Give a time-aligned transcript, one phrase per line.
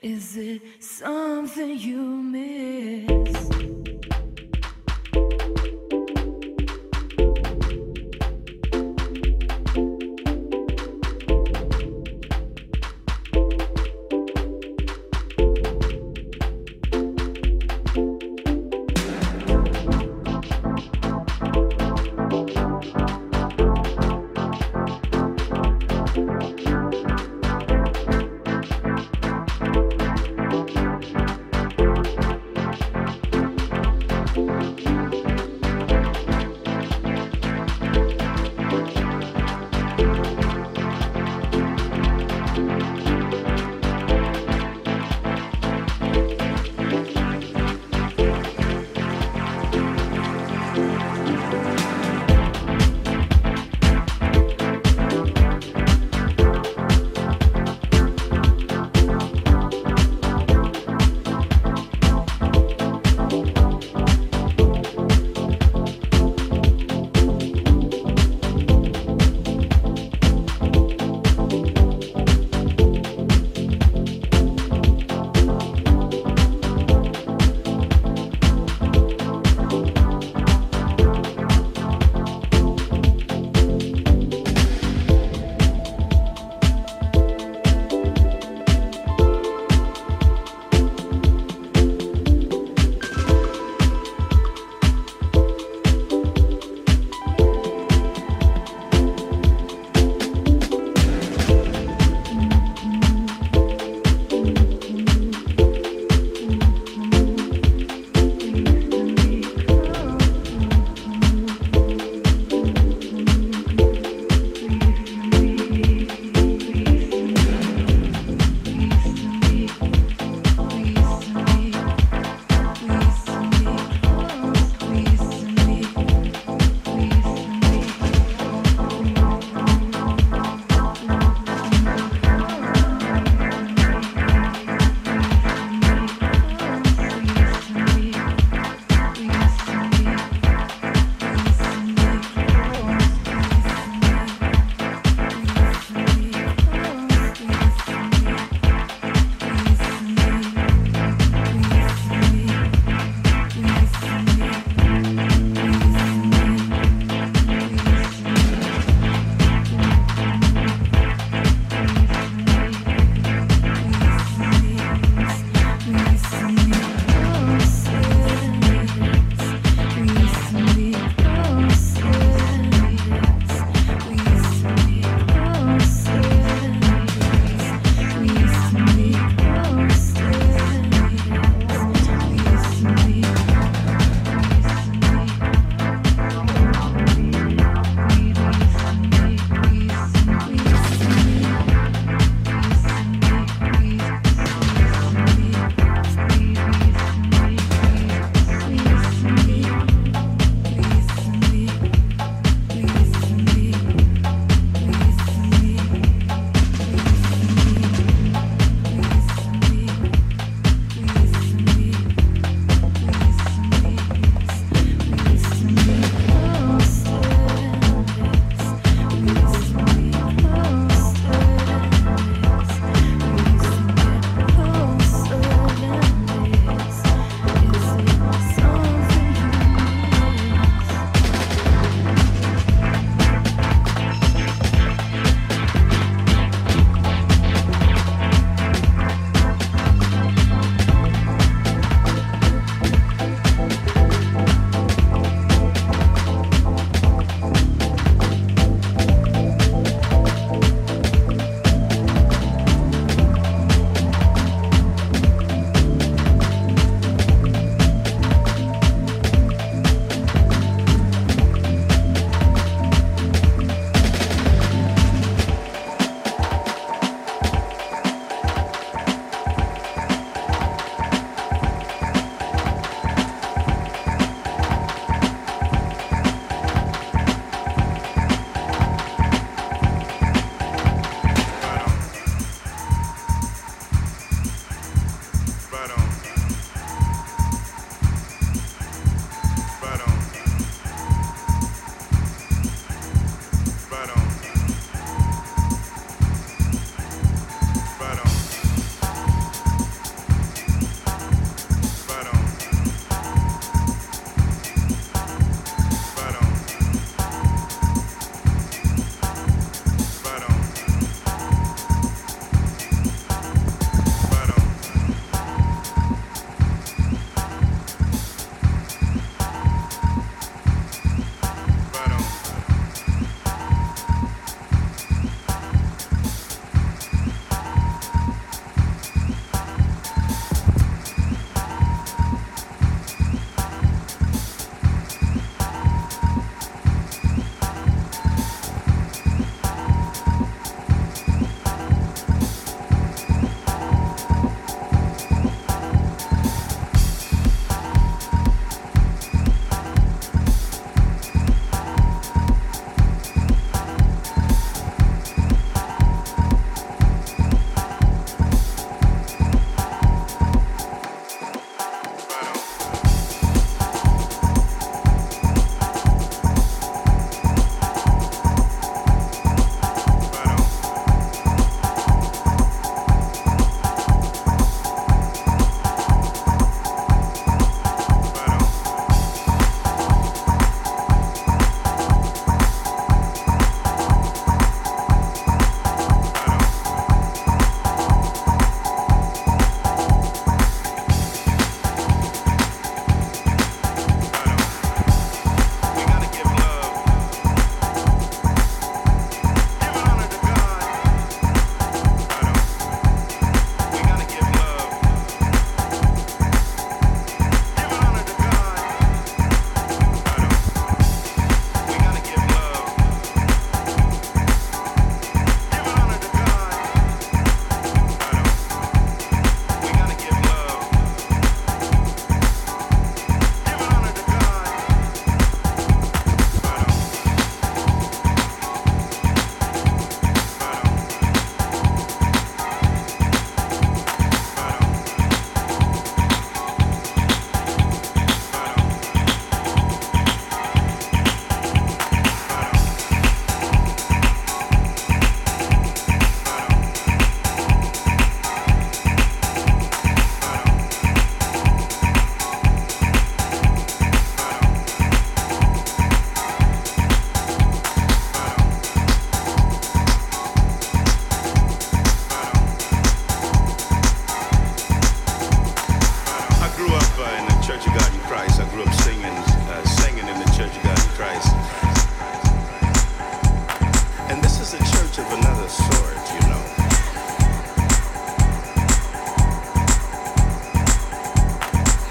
[0.00, 3.17] Is it something you miss?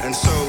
[0.08, 0.47] And so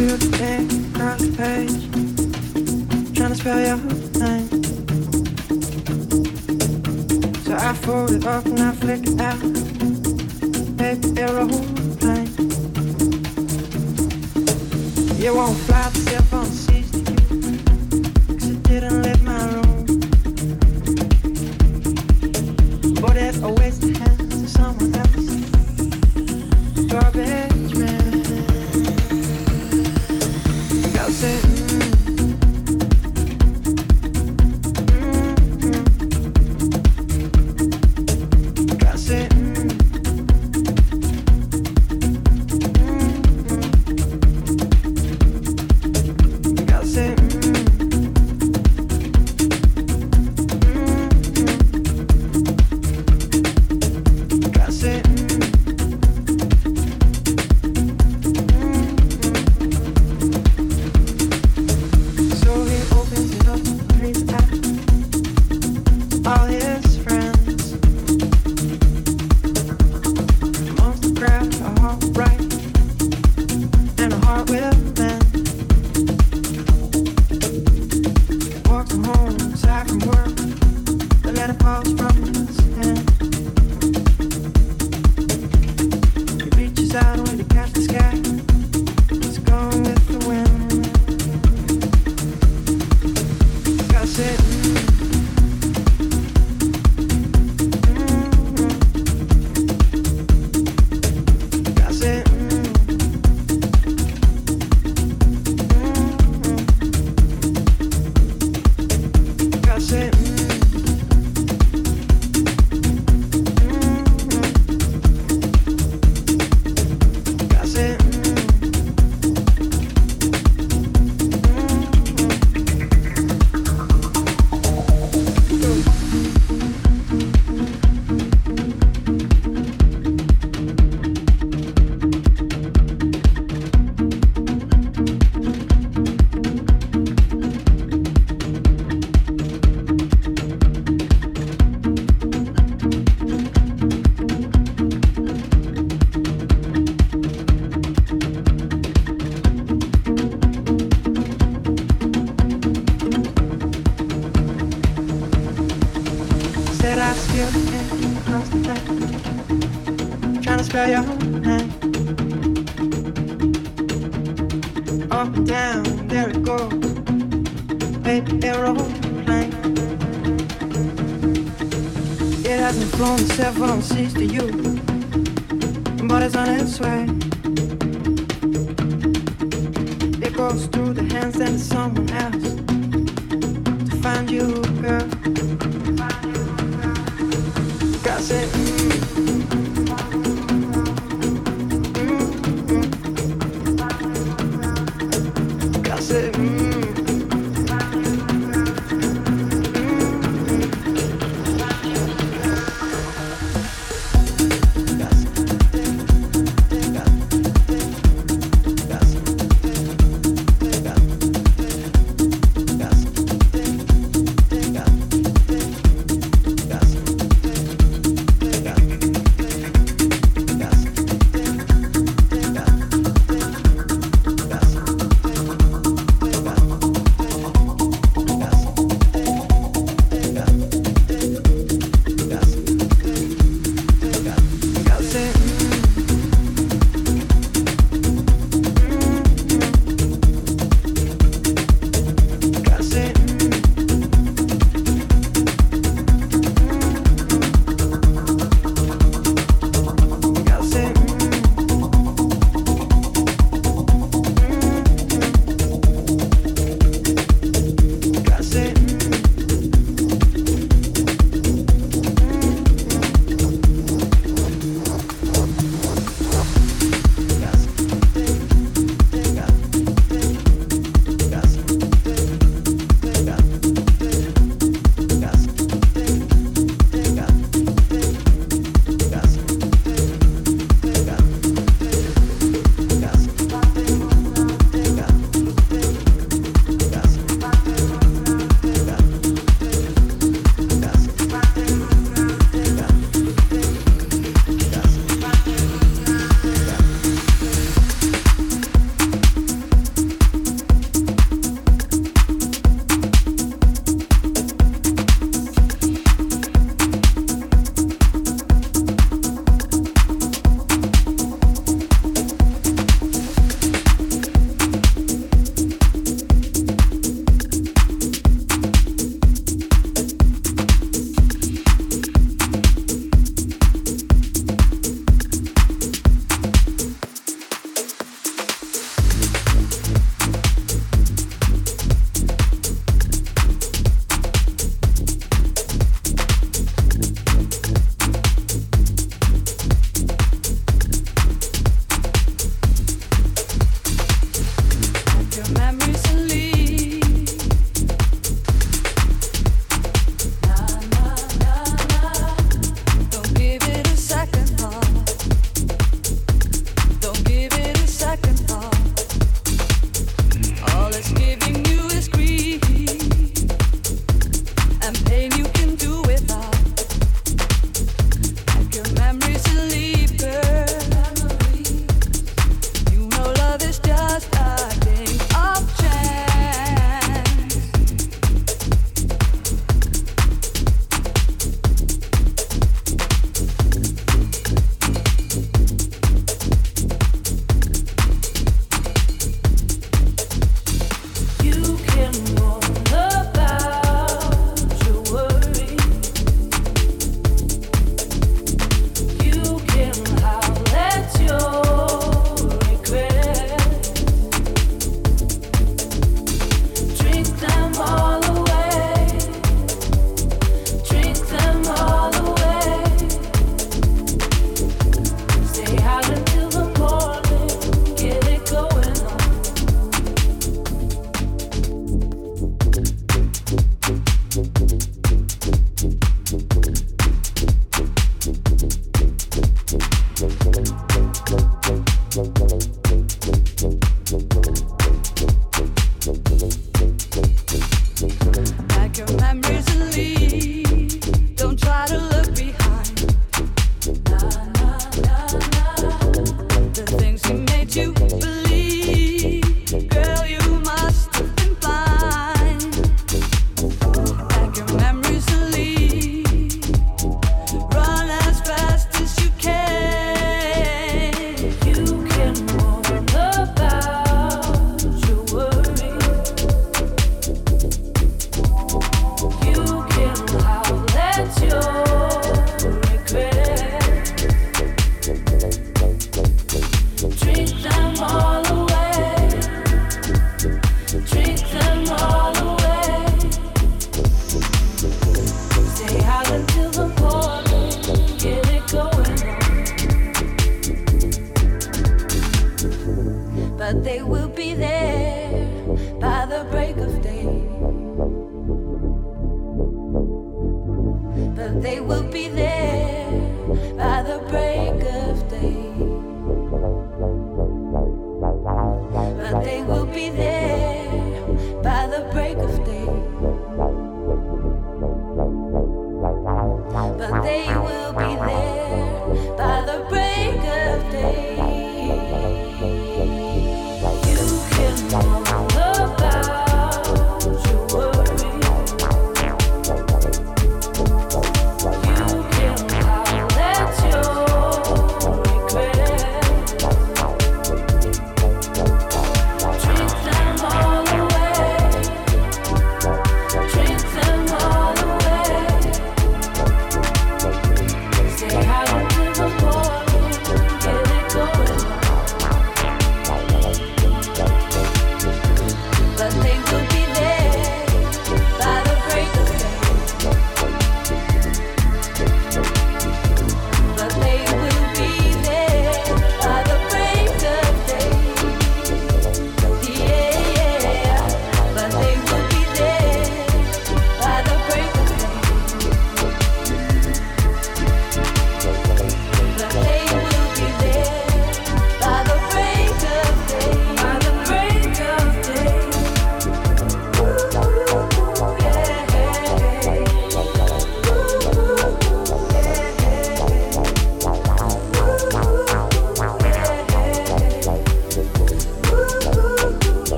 [0.00, 0.30] feel the
[1.36, 1.82] page.
[3.14, 3.76] Trying to spell your
[4.24, 4.48] name.
[7.44, 9.40] So I fold it up and I flick it out.
[15.22, 16.69] You won't fly the cell phone.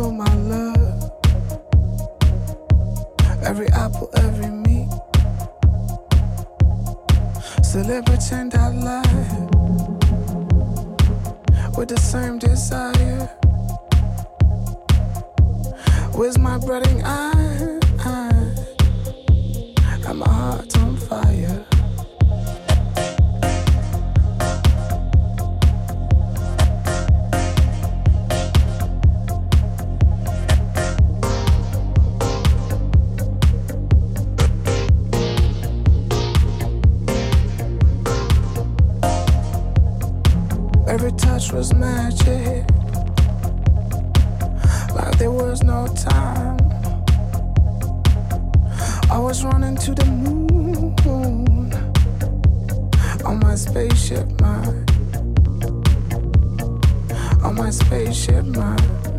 [0.00, 0.31] Was magic.
[54.12, 54.90] Spaceship mind.
[57.42, 59.11] On my spaceship mind.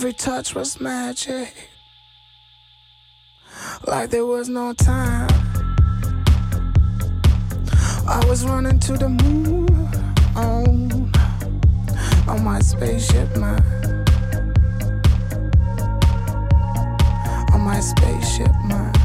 [0.00, 1.68] Every touch was magic,
[3.86, 5.28] like there was no time.
[8.08, 9.68] I was running to the moon
[10.34, 11.12] on,
[12.26, 13.62] on my spaceship mind.
[17.52, 18.99] On my spaceship mind.